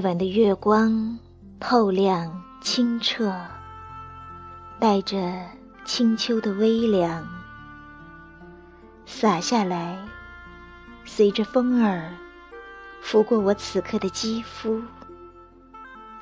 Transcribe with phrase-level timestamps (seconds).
[0.00, 1.18] 夜晚的月光
[1.60, 3.38] 透亮清澈，
[4.78, 5.20] 带着
[5.84, 7.22] 清秋的微凉，
[9.04, 9.98] 洒下来，
[11.04, 12.10] 随着风儿
[13.02, 14.80] 拂过我此刻的肌肤，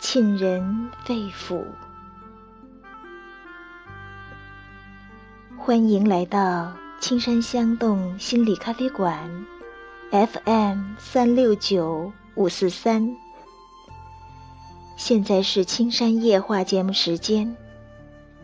[0.01, 1.65] 沁人肺腑。
[5.57, 9.31] 欢迎来到青山香洞心理咖啡馆
[10.11, 13.09] ，FM 三六九五四三。
[14.99, 17.57] 现在是青山夜话节目时间，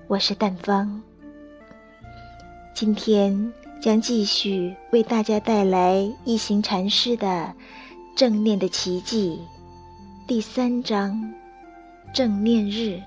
[0.06, 1.02] 我是淡芳。
[2.72, 7.26] 今天将继续为大家带来一行禅师的
[8.16, 9.40] 《正念的奇迹》
[10.28, 11.20] 第三章
[12.14, 13.02] “正念日”。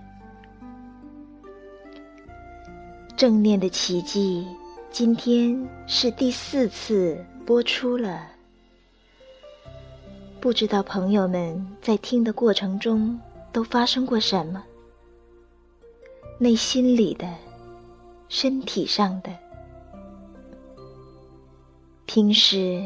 [3.16, 4.45] 正念的奇迹，
[4.91, 8.27] 今天是第四次播出了。
[10.41, 13.17] 不知道朋友们在听的过程中
[13.58, 14.63] 都发生过什么？
[16.38, 17.27] 内心里的、
[18.30, 19.31] 身体上的。
[22.05, 22.80] 平时，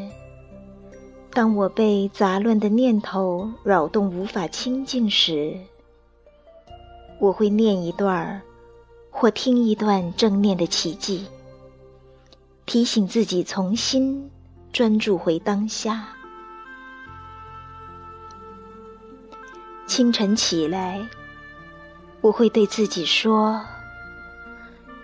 [1.30, 5.54] 当我被杂乱的念头扰动，无法清静时，
[7.20, 8.40] 我会念一段儿。
[9.10, 11.26] 或听一段正念的奇迹，
[12.64, 14.30] 提醒自己重新
[14.72, 16.16] 专注回当下。
[19.94, 21.06] 清晨起来，
[22.22, 23.62] 我会对自己说：“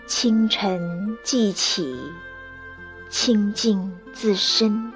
[0.09, 1.95] 清晨即起，
[3.11, 4.91] 清净自身，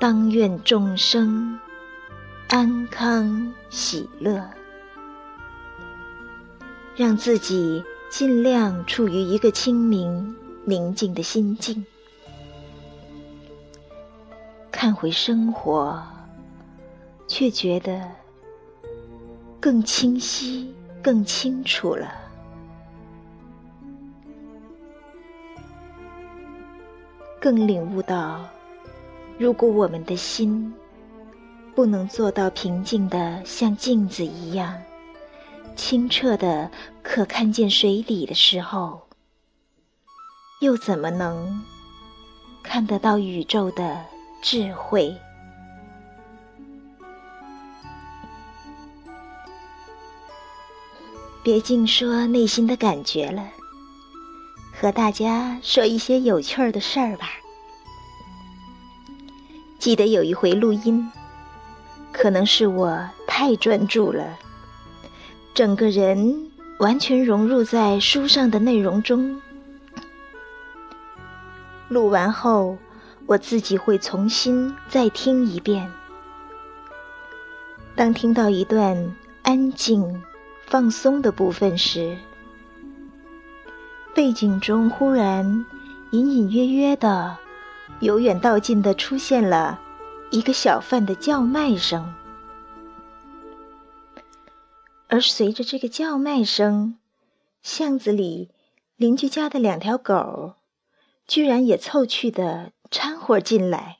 [0.00, 1.60] 当愿众生
[2.48, 4.50] 安康喜乐。”
[6.96, 10.34] 让自己尽量处于一个清明、
[10.64, 11.86] 宁静的心境，
[14.72, 16.02] 看回生活，
[17.28, 18.10] 却觉得
[19.64, 20.70] 更清晰、
[21.02, 22.12] 更清楚了，
[27.40, 28.44] 更领悟到，
[29.38, 30.70] 如果我们的心
[31.74, 34.78] 不能做到平静的像镜子一样。
[35.74, 36.70] 清澈的，
[37.02, 39.00] 可看见水底的时候，
[40.60, 41.64] 又怎么能
[42.62, 44.04] 看得到宇宙的
[44.42, 45.16] 智慧？
[51.44, 53.46] 别净说内心的感觉了，
[54.72, 57.28] 和大家说一些有趣儿的事儿吧。
[59.78, 61.06] 记得有一回录音，
[62.10, 64.38] 可能是我太专注了。
[65.52, 69.38] 整个人完全融入在书上的内容中。
[71.88, 72.78] 录完后，
[73.26, 75.92] 我自己会重新再听一遍。
[77.94, 80.22] 当听到一段安静、
[80.74, 82.18] 放松的部分时，
[84.12, 85.64] 背景中忽然
[86.10, 87.38] 隐隐约约的、
[88.00, 89.80] 由远到近的出现了
[90.32, 92.12] 一个小贩的叫卖声。
[95.06, 96.98] 而随着这个叫卖声，
[97.62, 98.50] 巷子里
[98.96, 100.54] 邻居家的两条狗，
[101.24, 103.98] 居然也凑趣的掺和进来。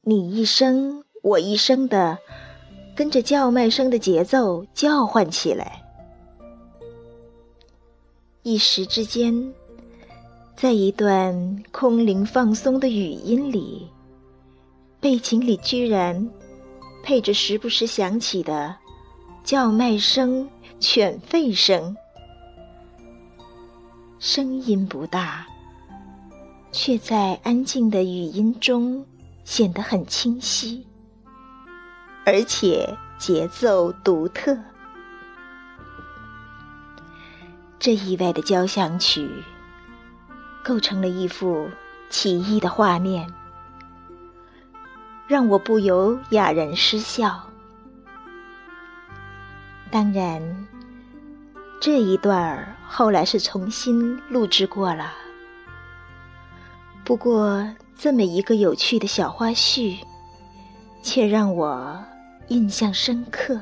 [0.00, 2.20] 你一声我一声的，
[3.00, 5.82] 跟着叫卖声的节奏叫唤起来。
[8.42, 9.54] 一时之间，
[10.54, 13.88] 在一段空灵放松的语音里，
[15.00, 16.30] 背景里居然
[17.02, 18.76] 配着时不时响起的。
[19.44, 20.46] 叫卖声、
[20.78, 21.96] 犬吠声，
[24.18, 25.46] 声音不大，
[26.70, 29.02] 却在安静的语音中
[29.42, 30.86] 显得很清晰，
[32.24, 34.56] 而且节奏独特。
[37.78, 39.42] 这意外的交响曲，
[40.62, 41.68] 构成了一幅
[42.10, 43.26] 奇异的画面，
[45.26, 47.42] 让我不由哑然失笑。
[49.90, 50.66] 当然，
[51.80, 55.14] 这一段儿后来是重新录制过了。
[57.02, 57.66] 不过，
[57.96, 59.98] 这么一个有趣的小花絮，
[61.02, 62.02] 却让我
[62.48, 63.58] 印象深刻。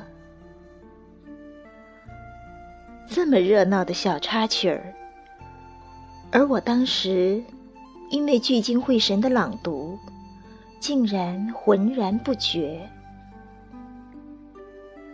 [3.08, 4.94] 这么热闹的小插曲儿，
[6.31, 7.43] 而我当时
[8.11, 9.99] 因为聚精会神的朗读，
[10.79, 12.88] 竟然浑然不觉。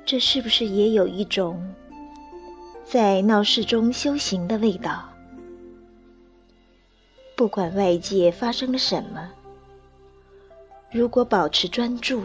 [0.04, 1.72] 这是不是也有一种
[2.84, 5.08] 在闹市中修行的味道？
[7.36, 9.30] 不管外界发生了什么，
[10.94, 12.22] 如果保持专注，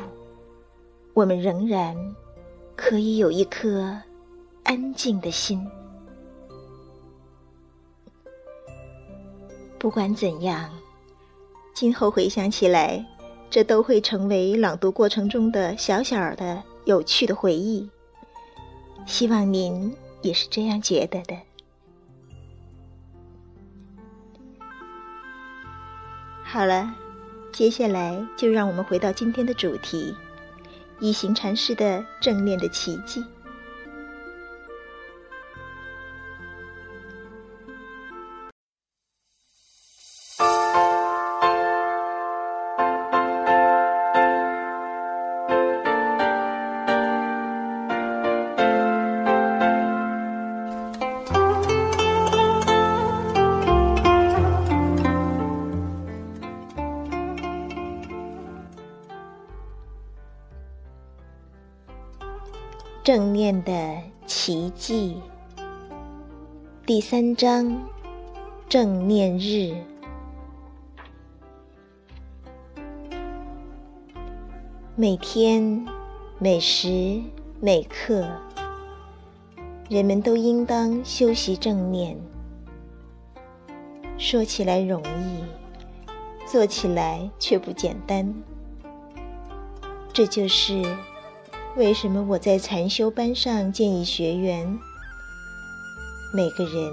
[1.16, 1.98] 我们仍然
[2.76, 4.00] 可以有一颗
[4.64, 5.68] 安静的心。
[9.80, 10.70] 不管怎样，
[11.74, 13.04] 今后回想起来，
[13.50, 17.90] 这都会成为朗读过程中的小小的有趣的回忆。
[19.08, 19.92] 希望您
[20.22, 21.36] 也是这样觉得的。
[26.44, 26.94] 好了，
[27.52, 30.16] 接下来就让我们回到今天的主题——
[31.00, 33.24] 一行禅师的正念的奇迹。
[63.10, 63.98] 正念的
[64.28, 65.18] 奇迹，
[66.86, 67.82] 第三章：
[68.70, 69.76] 正念日。
[74.96, 75.88] 每天、
[76.38, 77.20] 每时、
[77.60, 78.30] 每刻，
[79.90, 82.16] 人们都应当修习正念。
[84.20, 85.44] 说起来容易，
[86.46, 88.32] 做起来却不简单。
[90.14, 90.84] 这就是。
[91.76, 94.78] 为什么我在禅修班上建议学员，
[96.34, 96.92] 每个人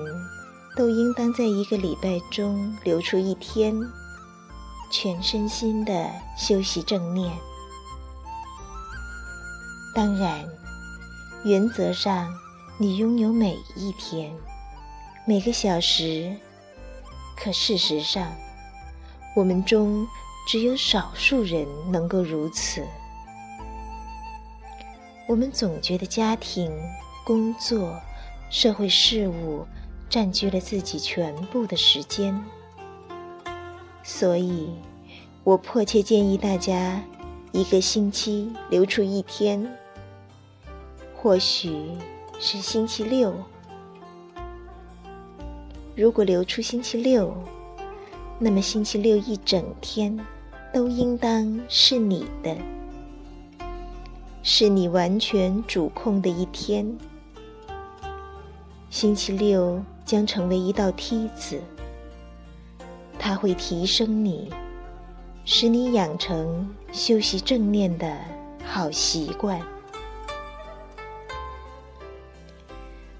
[0.76, 3.74] 都应当在一个礼拜中留出一天，
[4.92, 7.32] 全身心的修习正念？
[9.94, 10.44] 当然，
[11.44, 12.32] 原则上
[12.78, 14.30] 你拥有每一天、
[15.26, 16.36] 每个小时，
[17.34, 18.30] 可事实上，
[19.34, 20.06] 我们中
[20.46, 22.86] 只有少数人能够如此。
[25.28, 26.70] 我们总觉得家庭、
[27.24, 28.00] 工作、
[28.48, 29.66] 社会事务
[30.08, 32.40] 占据了自己全部的时间，
[34.04, 34.70] 所以
[35.42, 37.02] 我迫切建议大家
[37.50, 39.68] 一个星期留出一天，
[41.16, 41.88] 或许
[42.38, 43.34] 是星期六。
[45.96, 47.34] 如果留出星期六，
[48.38, 50.16] 那么星期六一整天
[50.72, 52.56] 都应当是你的。
[54.48, 56.96] 是你完全主控的一天。
[58.90, 61.60] 星期六将成为一道梯子，
[63.18, 64.48] 它会提升你，
[65.44, 68.16] 使你养成修习正念的
[68.64, 69.60] 好习惯。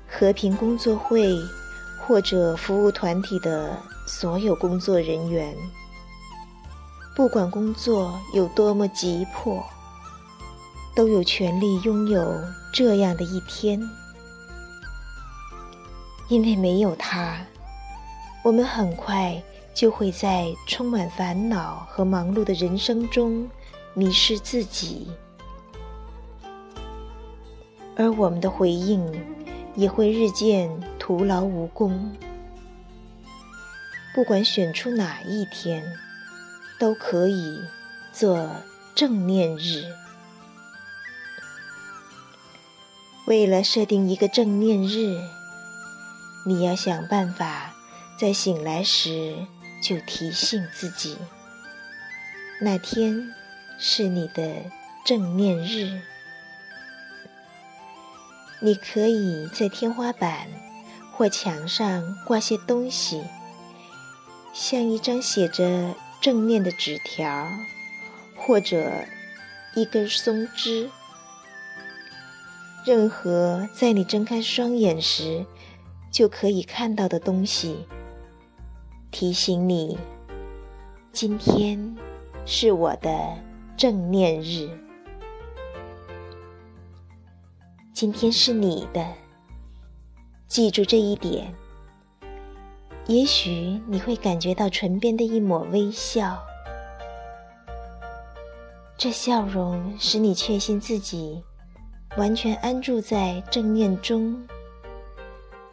[0.07, 1.35] 和平工作会
[2.07, 3.77] 或者服务团体的
[4.07, 5.53] 所有工作人员，
[7.17, 9.61] 不管工作有多么急迫。
[10.97, 13.79] 都有权利拥有这样的一天，
[16.29, 17.37] 因为没有它，
[18.43, 19.43] 我们很快
[19.75, 23.47] 就会在充满烦恼和忙碌的人生中
[23.93, 25.07] 迷失自己，
[27.95, 29.07] 而我们的回应
[29.75, 32.11] 也会日渐徒劳无功。
[34.15, 35.85] 不管选出哪一天，
[36.79, 37.61] 都可以
[38.15, 38.49] 做
[38.95, 39.85] 正念日。
[43.27, 45.21] 为了设定一个正念日，
[46.47, 47.75] 你要想办法
[48.17, 49.35] 在醒来时
[49.83, 51.17] 就提醒自己，
[52.61, 53.35] 那天
[53.81, 54.63] 是你的
[55.05, 56.01] 正念日。
[58.61, 60.47] 你可以在天花板
[61.13, 63.25] 或墙上挂些东西，
[64.55, 67.49] 像一张写着正念的纸条，
[68.37, 69.05] 或者
[69.75, 70.89] 一根松枝。
[72.87, 75.45] 任何在你睁开双眼时
[76.13, 77.85] 就可以看到的东西，
[79.11, 79.99] 提醒你，
[81.11, 81.97] 今天
[82.45, 83.11] 是我的
[83.77, 84.71] 正念日。
[87.93, 89.05] 今天是你的，
[90.47, 91.53] 记住这一点。
[93.09, 96.39] 也许你会感觉到唇边的一抹微笑，
[98.97, 101.43] 这笑容使你确信自己。
[102.17, 104.43] 完全安住在正念中，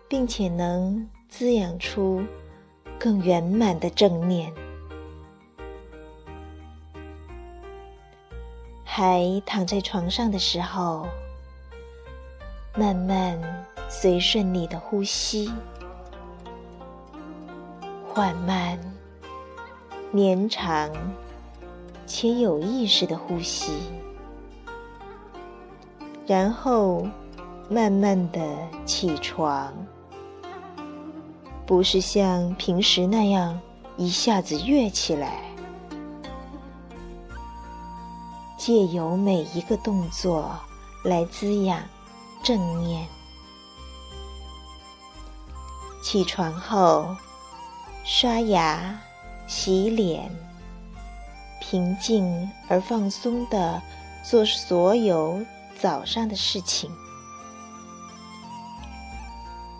[0.09, 2.21] 并且能滋养出
[2.99, 4.53] 更圆满的正念。
[8.83, 11.07] 还躺在床上的时候，
[12.75, 13.39] 慢慢
[13.87, 15.49] 随顺你的呼吸，
[18.05, 18.77] 缓慢、
[20.11, 20.91] 绵长
[22.05, 23.79] 且有意识的呼吸。
[26.25, 27.05] 然后
[27.69, 28.41] 慢慢的
[28.85, 29.73] 起床，
[31.65, 33.59] 不是像平时那样
[33.97, 35.41] 一下子跃起来。
[38.57, 40.49] 借由每一个动作
[41.03, 41.81] 来滋养
[42.41, 43.05] 正念。
[46.01, 47.13] 起床后，
[48.05, 48.97] 刷牙、
[49.47, 50.31] 洗脸，
[51.59, 53.81] 平静而放松的
[54.23, 55.41] 做所有
[55.83, 56.89] 早上的事情，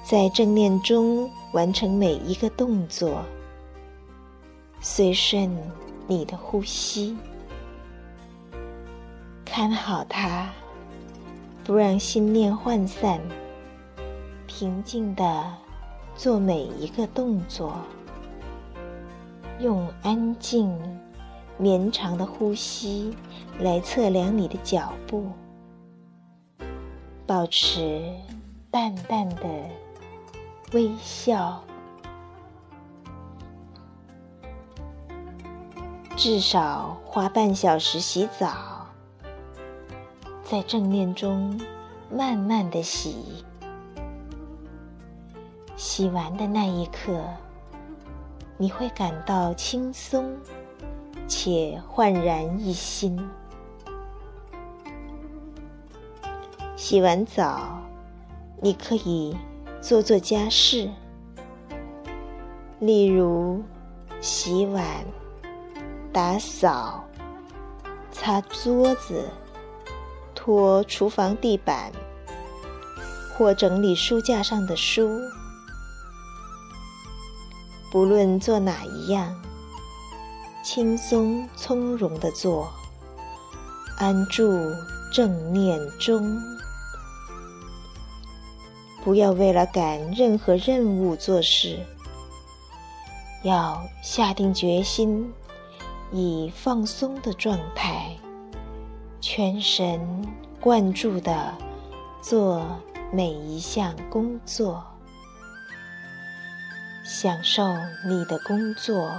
[0.03, 3.23] 在正念中完成每一个动作，
[4.81, 5.57] 随顺
[6.05, 7.15] 你的呼吸。
[9.45, 10.49] 看好它，
[11.63, 13.21] 不让心念涣散。
[14.45, 15.53] 平静的
[16.17, 17.77] 做每一个动作，
[19.61, 20.77] 用安静、
[21.57, 23.15] 绵长的呼吸
[23.57, 25.31] 来测量你的脚步。
[27.25, 28.13] 保持
[28.69, 29.45] 淡淡的
[30.73, 31.63] 微笑，
[36.17, 38.51] 至少花半小时洗澡。
[40.43, 41.57] 在正念中，
[42.11, 43.45] 慢慢的洗，
[45.77, 47.23] 洗完的那一刻，
[48.57, 50.35] 你会感到轻松
[51.25, 53.17] 且焕然一新。
[56.75, 57.79] 洗完澡，
[58.61, 59.37] 你可以
[59.81, 60.89] 做做家事，
[62.79, 63.63] 例如
[64.21, 64.83] 洗碗、
[66.11, 67.03] 打扫、
[68.11, 69.23] 擦桌子。
[70.35, 71.89] 拖厨房地板，
[73.37, 75.21] 或整理书架上的书，
[77.89, 79.41] 不论做哪一样，
[80.61, 82.67] 轻松从容的做，
[83.99, 84.51] 安住
[85.13, 86.37] 正念中，
[89.03, 91.77] 不要为了赶任何任务做事，
[93.43, 95.33] 要下定决心，
[96.13, 98.15] 以放松的状态。
[99.19, 100.25] 全神
[100.61, 101.53] 贯注的
[102.21, 102.65] 做
[103.11, 104.81] 每一项工作，
[107.05, 107.63] 享受
[108.07, 109.11] 你的工作，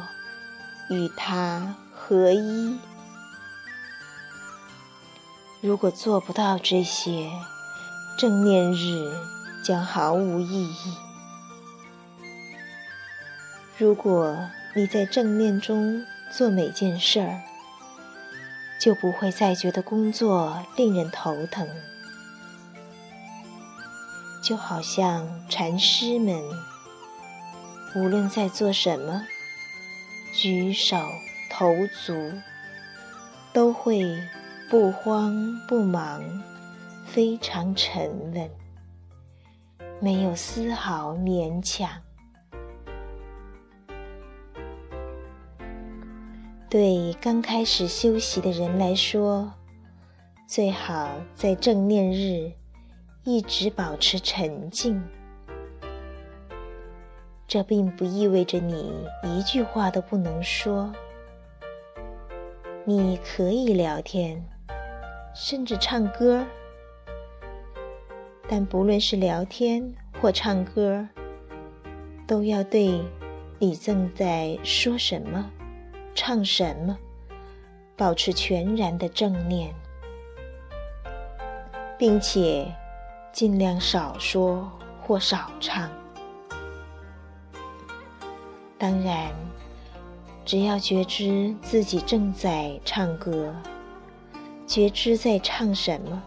[0.88, 2.78] 与它合一。
[5.60, 7.30] 如果做不到这些，
[8.18, 9.10] 正念日
[9.64, 10.94] 将毫无意义。
[13.78, 14.36] 如果
[14.74, 17.40] 你在正念中做每件事儿，
[18.78, 21.66] 就不会再觉得工作令人头疼，
[24.42, 26.38] 就好像禅师们
[27.96, 29.22] 无论在做什么，
[30.34, 30.98] 举手
[31.50, 32.32] 投足
[33.52, 34.04] 都会
[34.68, 36.22] 不慌不忙，
[37.06, 38.50] 非常沉稳，
[40.04, 41.88] 没有丝毫勉强。
[46.68, 49.50] 对刚开始修习的人来说，
[50.46, 52.52] 最好在正念日
[53.22, 55.02] 一直保持沉静。
[57.48, 60.92] 这并不意味着你一句话都不能说，
[62.84, 64.44] 你可以聊天，
[65.34, 66.44] 甚至唱歌。
[68.48, 71.08] 但不论是聊天或唱歌，
[72.26, 73.00] 都要对
[73.58, 75.50] 你正在说什么。
[76.14, 76.96] 唱什么？
[77.96, 79.74] 保持全然的正念，
[81.98, 82.66] 并且
[83.32, 84.70] 尽量少说
[85.00, 85.90] 或少唱。
[88.78, 89.32] 当然，
[90.44, 93.54] 只要觉知自己正在唱歌，
[94.66, 96.22] 觉知在唱什么，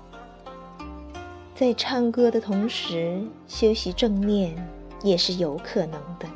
[1.60, 4.56] 在唱歌的同时修习正念
[5.02, 6.30] 也是有可能的。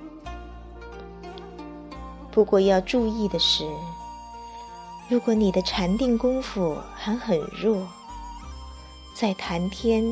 [2.31, 3.63] 不过要注意的是，
[5.07, 7.87] 如果你的禅定功夫还很弱，
[9.13, 10.03] 在谈天、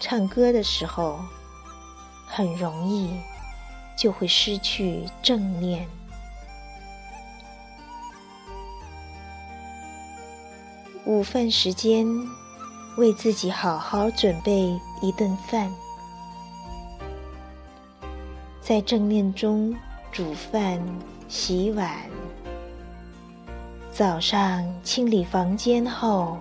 [0.00, 1.18] 唱歌的时候，
[2.26, 3.08] 很容易
[3.96, 5.88] 就会失去正念。
[11.06, 12.06] 午饭时间，
[12.98, 15.72] 为自己好好准备一顿饭，
[18.60, 19.74] 在正念中
[20.12, 20.82] 煮饭。
[21.28, 21.90] 洗碗，
[23.92, 26.38] 早上清理房间后，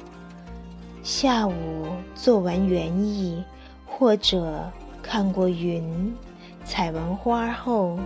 [1.04, 3.44] 下午做完园艺
[3.86, 4.64] 或者
[5.04, 6.16] 看过云、
[6.64, 8.00] 采完花后，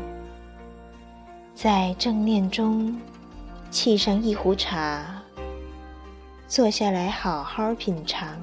[1.53, 3.00] 在正念中
[3.72, 5.20] 沏上一壶茶，
[6.51, 8.38] 坐下来好好品尝，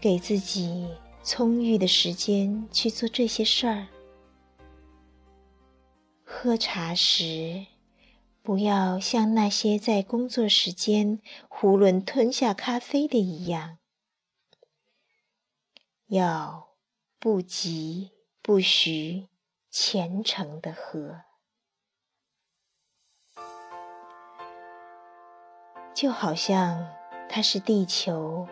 [0.00, 3.86] 给自己充裕的时间去做这些事儿。
[6.24, 7.64] 喝茶时，
[8.42, 13.78] 不要像那些在工作时间囫囵吞下咖啡的一样，
[16.08, 16.70] 要
[17.20, 18.10] 不急
[18.42, 19.28] 不徐、
[19.70, 21.20] 虔诚的喝，
[25.94, 26.86] 就好像
[27.28, 28.46] 它是地球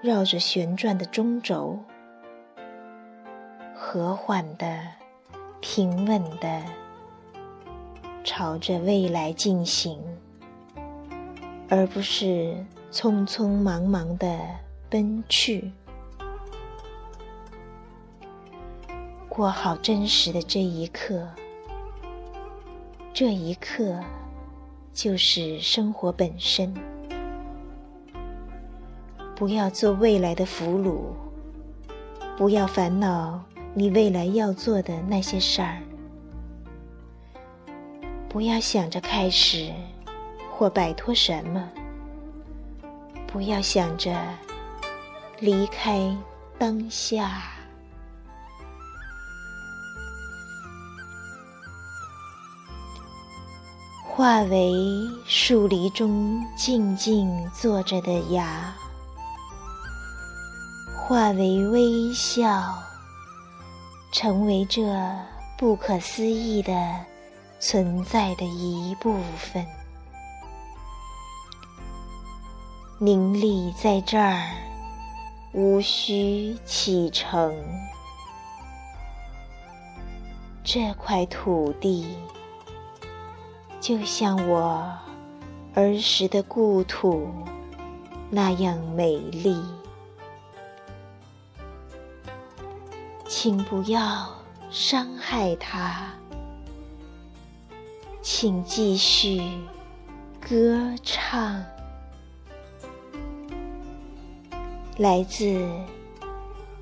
[0.00, 1.78] 绕着旋转的中轴，
[3.74, 4.80] 和缓的、
[5.60, 6.62] 平稳的。
[8.26, 10.00] 朝着未来进行，
[11.68, 12.56] 而不是
[12.90, 14.38] 匆匆忙忙的
[14.88, 15.70] 奔去。
[19.28, 21.28] 过好真实的这一刻，
[23.12, 24.00] 这一刻
[24.94, 26.72] 就是生活本身。
[29.34, 31.08] 不要做未来的俘虏，
[32.38, 33.42] 不要烦恼
[33.74, 35.82] 你未来要做的那些事儿。
[38.28, 39.72] 不要想着开始
[40.52, 41.68] 或摆脱什么，
[43.26, 44.16] 不要想着
[45.40, 46.16] 离开
[46.56, 47.42] 当下，
[54.24, 54.72] 化为
[55.26, 58.74] 树篱中静静坐着的芽，
[60.96, 62.72] 化为微笑，
[64.10, 64.82] 成为这
[65.58, 66.72] 不可思议的。
[67.60, 69.62] 存在的一部分，
[72.98, 74.40] 凝立在这儿，
[75.52, 77.54] 无需启程。
[80.62, 82.16] 这块土地，
[83.84, 84.98] 就像我
[85.74, 87.28] 儿时的故土
[88.30, 89.62] 那样美丽，
[93.26, 94.26] 请不要
[94.70, 96.08] 伤害它。
[98.22, 99.42] 请继续
[100.40, 101.62] 歌唱，
[104.96, 105.62] 来自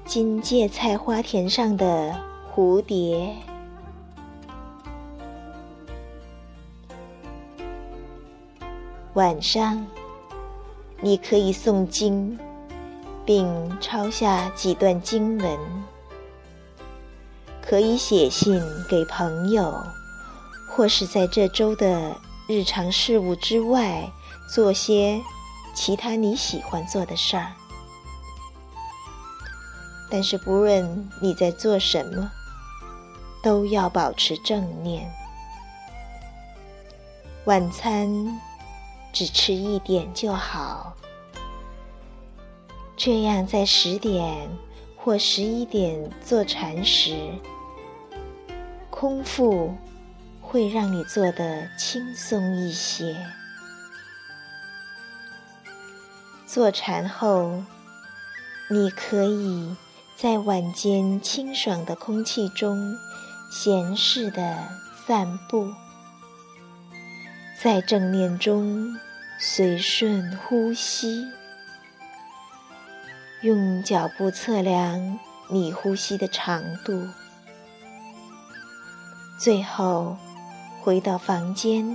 [0.04, 2.16] 金芥菜花田上的
[2.54, 3.34] 蝴蝶。
[9.14, 9.86] 晚上，
[11.02, 12.38] 你可以诵经，
[13.26, 15.58] 并抄下几段经文，
[17.60, 19.74] 可以写信给朋友。
[20.74, 22.16] 或是在这周的
[22.48, 24.10] 日常事务之外，
[24.48, 25.20] 做些
[25.74, 27.52] 其他你喜欢做的事儿。
[30.10, 32.30] 但是不论你在做什么，
[33.42, 35.06] 都要保持正念。
[37.44, 38.08] 晚餐
[39.12, 40.96] 只吃一点就好，
[42.96, 44.48] 这样在十点
[44.96, 47.34] 或十一点坐禅时，
[48.90, 49.74] 空腹。
[50.44, 53.16] 会让你坐得轻松一些。
[56.46, 57.64] 坐禅后，
[58.68, 59.74] 你可以
[60.14, 62.98] 在晚间清爽的空气中
[63.50, 64.58] 闲适的
[65.06, 65.72] 散步，
[67.62, 68.98] 在正念中
[69.38, 71.24] 随顺呼吸，
[73.42, 77.06] 用脚步测量你呼吸的长度，
[79.38, 80.16] 最后。
[80.80, 81.86] 回到房间，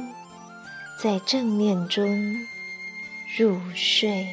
[0.97, 2.07] 在正念中
[3.37, 4.25] 入睡。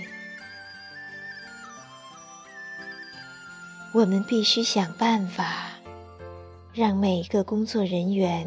[3.92, 5.70] 我们必须想办法，
[6.72, 8.46] 让每个工作人员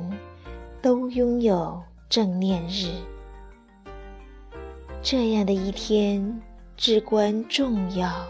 [0.82, 2.92] 都拥有正念日。
[5.02, 6.42] 这样的一天
[6.76, 8.28] 至关重要，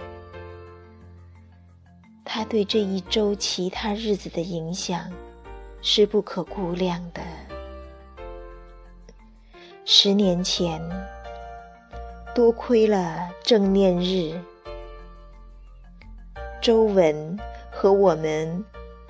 [2.26, 5.12] 它对这一周其他日子的影响
[5.82, 7.22] 是不可估量的。
[9.86, 10.82] 十年前，
[12.36, 14.40] 多亏了正念日，
[16.62, 17.40] 周文
[17.72, 18.64] 和我们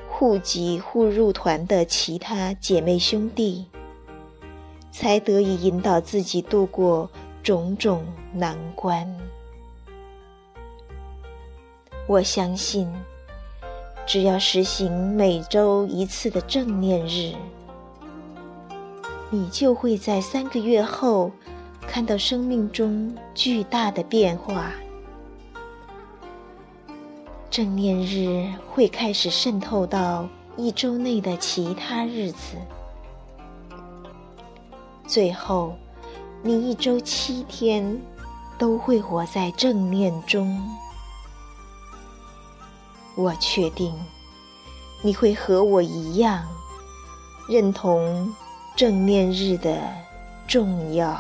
[0.10, 3.66] 互籍互入团的其他姐妹兄弟，
[5.00, 7.08] 才得以引导自己度过
[7.44, 9.08] 种种难关。
[12.08, 12.92] 我相信，
[14.08, 17.36] 只要实行每周一次的正念日。
[19.30, 21.30] 你就会在三个月后
[21.82, 24.72] 看到生命中巨大的变化。
[27.52, 32.58] 正念日会开始渗透到一周内的其他日子，
[35.08, 35.74] 最后
[36.44, 38.00] 你一周七天
[38.58, 40.62] 都会活在正念中。
[43.16, 43.96] 我确定
[45.02, 46.46] 你会和我一样
[47.50, 48.32] 认同
[48.76, 49.82] 正念日的
[50.48, 51.18] 重要。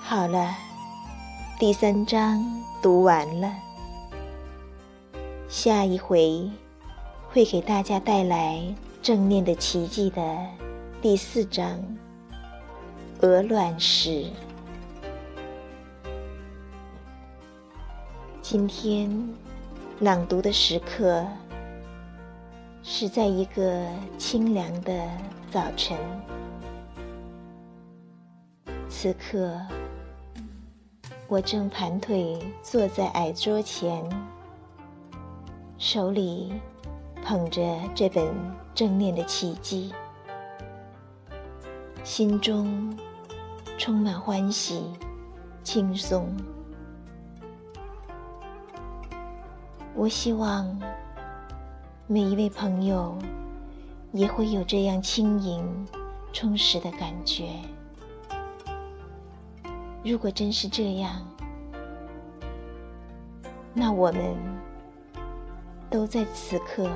[0.00, 0.54] 好了，
[1.58, 2.42] 第三章
[2.80, 3.52] 读完了，
[5.48, 6.50] 下一回
[7.30, 8.60] 会给大家带来
[9.00, 10.36] 正念的奇迹的
[11.00, 11.80] 第四章。
[13.20, 14.26] 鹅卵石。
[18.42, 19.08] 今天
[20.00, 21.24] 朗读的时刻
[22.82, 23.86] 是在一个
[24.18, 25.08] 清凉的
[25.50, 25.96] 早晨。
[28.88, 29.58] 此刻，
[31.28, 34.04] 我正盘腿坐在矮桌前，
[35.78, 36.52] 手里
[37.24, 37.60] 捧着
[37.94, 38.34] 这本
[38.74, 39.92] 正念的奇迹，
[42.04, 42.96] 心中。
[43.78, 44.90] 充满欢喜、
[45.62, 46.34] 轻松。
[49.94, 50.66] 我希望
[52.06, 53.14] 每一位朋友
[54.12, 55.86] 也会有这样轻盈、
[56.32, 57.50] 充实的感觉。
[60.02, 61.22] 如果真是这样，
[63.74, 64.34] 那我们
[65.96, 66.86] 都在此刻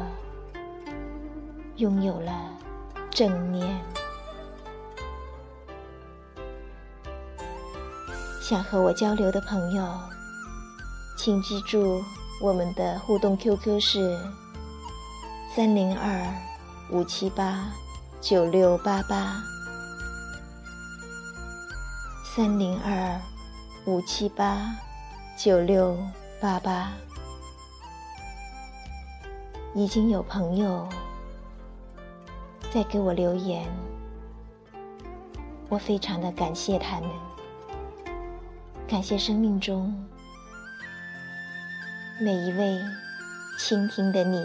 [1.76, 2.50] 拥有了
[3.10, 3.80] 正念。
[8.42, 9.88] 想和我交流的朋友，
[11.16, 12.04] 请记住
[12.42, 14.20] 我们的互动 QQ 是
[15.56, 16.34] 三零二
[16.92, 17.70] 五七八
[18.20, 19.42] 九六八八，
[22.36, 23.18] 三零二
[23.86, 24.76] 五七八
[25.38, 25.96] 九六
[26.38, 26.92] 八八。
[29.74, 30.88] 已经有朋友
[32.72, 33.68] 在给我留言，
[35.68, 37.08] 我非常的感谢他们。
[38.88, 39.94] 感谢生命中
[42.20, 42.80] 每一位
[43.56, 44.44] 倾听的你，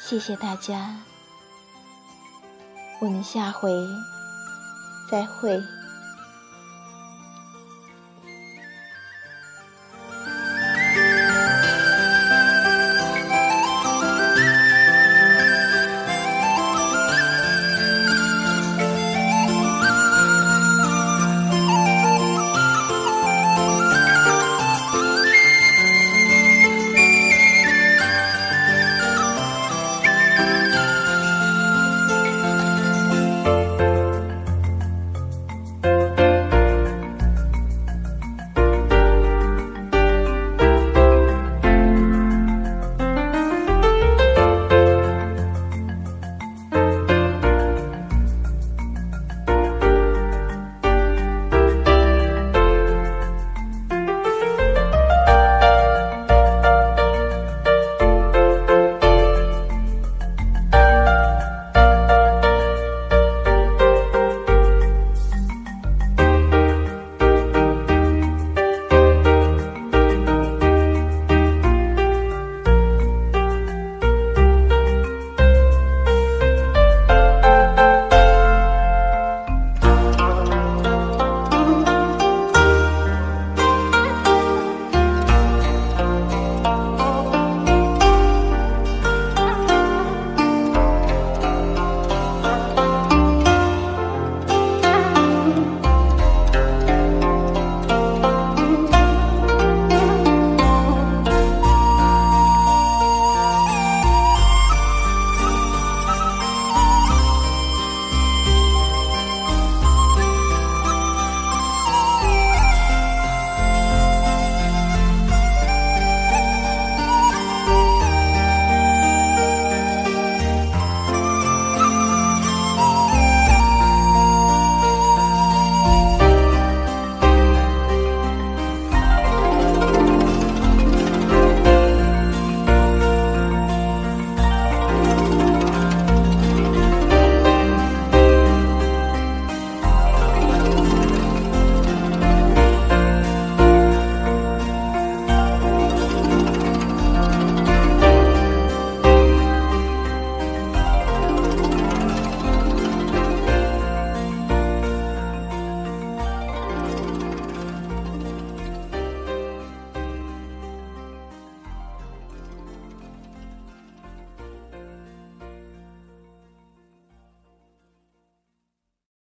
[0.00, 0.96] 谢谢大家，
[3.00, 3.70] 我们下回
[5.10, 5.62] 再会。